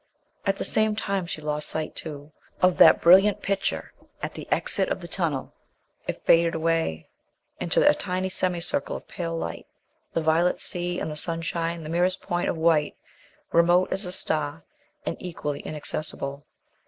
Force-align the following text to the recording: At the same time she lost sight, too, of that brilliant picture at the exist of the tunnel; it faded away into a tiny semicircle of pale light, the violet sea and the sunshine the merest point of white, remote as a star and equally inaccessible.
At 0.47 0.57
the 0.57 0.65
same 0.65 0.95
time 0.95 1.27
she 1.27 1.43
lost 1.43 1.69
sight, 1.69 1.95
too, 1.95 2.31
of 2.59 2.79
that 2.79 3.01
brilliant 3.01 3.43
picture 3.43 3.93
at 4.23 4.33
the 4.33 4.47
exist 4.51 4.89
of 4.89 4.99
the 4.99 5.07
tunnel; 5.07 5.53
it 6.07 6.25
faded 6.25 6.55
away 6.55 7.07
into 7.59 7.87
a 7.87 7.93
tiny 7.93 8.27
semicircle 8.27 8.95
of 8.95 9.07
pale 9.07 9.37
light, 9.37 9.67
the 10.13 10.23
violet 10.23 10.59
sea 10.59 10.99
and 10.99 11.11
the 11.11 11.15
sunshine 11.15 11.83
the 11.83 11.89
merest 11.89 12.19
point 12.19 12.49
of 12.49 12.57
white, 12.57 12.95
remote 13.51 13.89
as 13.91 14.03
a 14.03 14.11
star 14.11 14.63
and 15.05 15.17
equally 15.19 15.59
inaccessible. 15.63 16.47